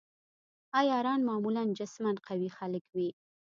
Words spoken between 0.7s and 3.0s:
عیاران معمولاً جسماً قوي خلک